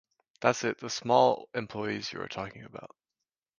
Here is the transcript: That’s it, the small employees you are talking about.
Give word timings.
That’s 0.39 0.63
it, 0.63 0.79
the 0.79 0.89
small 0.89 1.47
employees 1.53 2.11
you 2.11 2.19
are 2.21 2.27
talking 2.27 2.63
about. 2.63 2.95